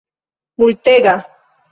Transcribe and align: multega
multega 0.59 1.15